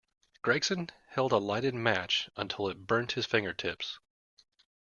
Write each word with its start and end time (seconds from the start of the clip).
Gregson 0.41 0.89
held 1.09 1.31
a 1.31 1.37
lighted 1.37 1.75
match 1.75 2.27
until 2.35 2.67
it 2.67 2.87
burnt 2.87 3.11
his 3.11 3.27
fingertips. 3.27 3.99